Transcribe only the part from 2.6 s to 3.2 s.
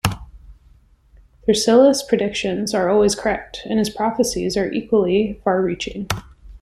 are always